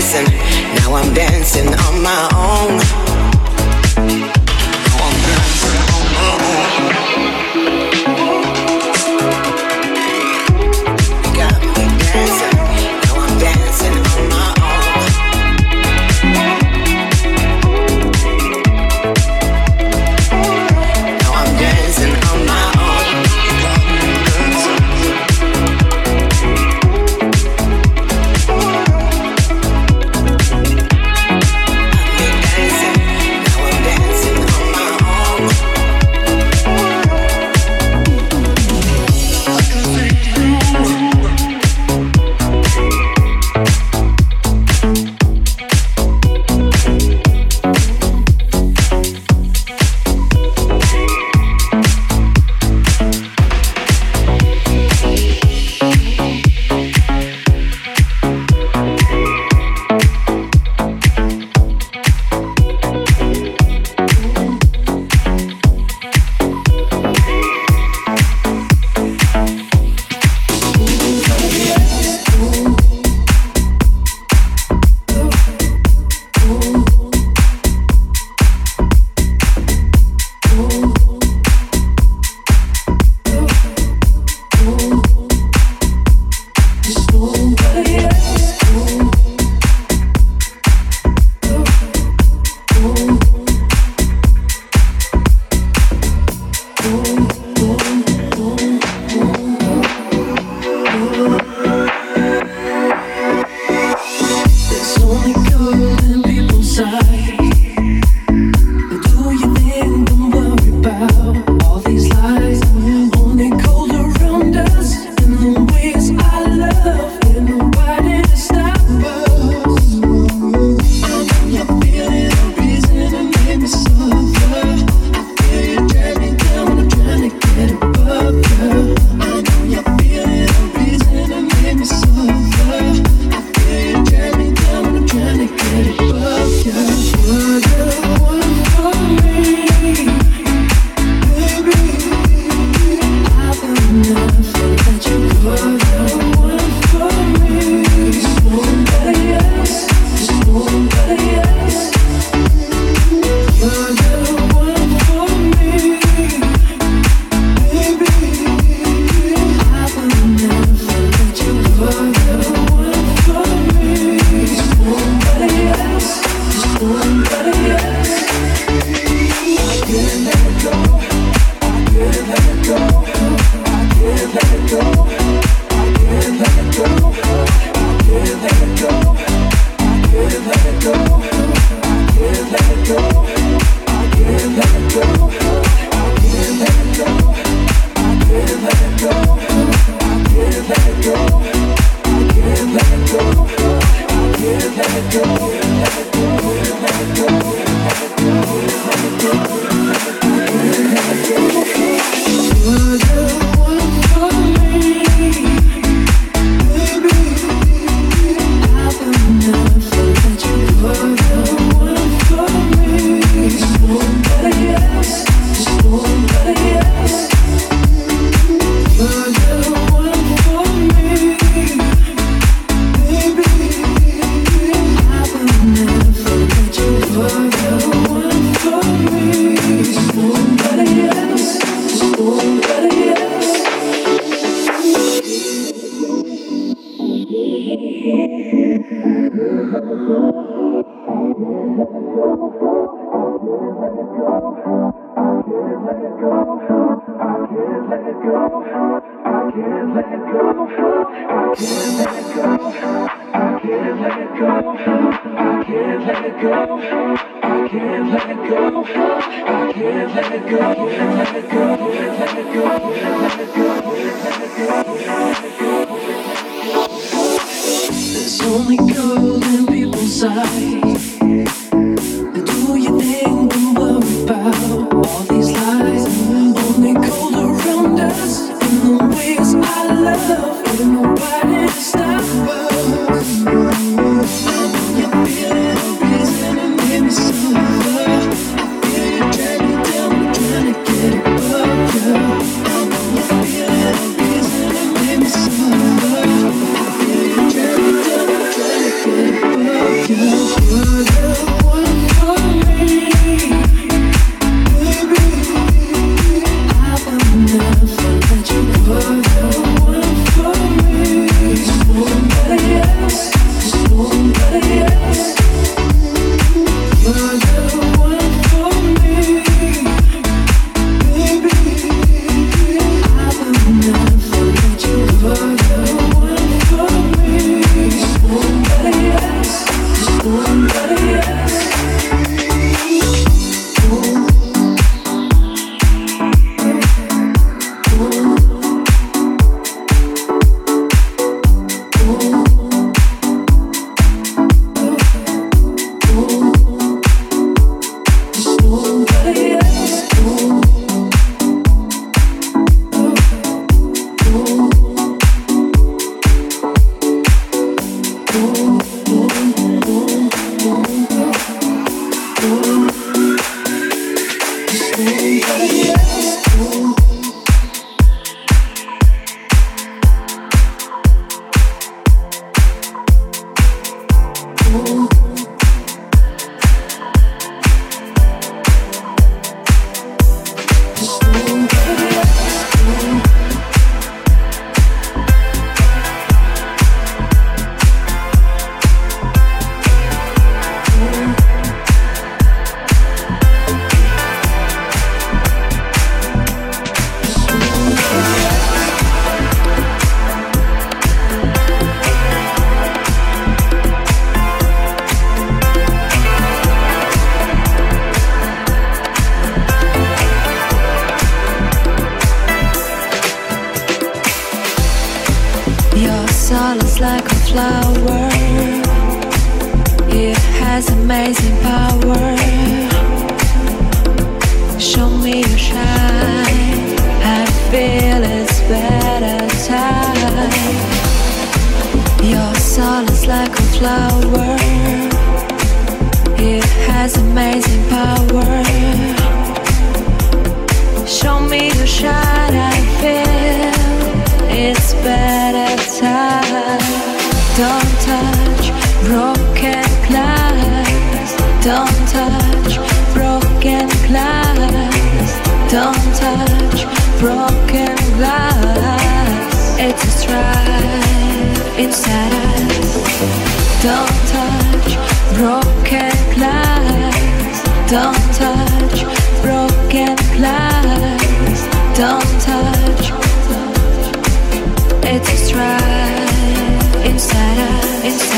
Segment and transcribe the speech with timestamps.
[0.00, 0.24] dancing,
[0.76, 2.99] now I'm dancing on my own.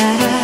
[0.02, 0.41] side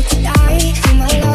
[0.00, 1.29] night I feel my life.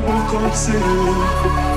[0.00, 1.69] vou acontecer.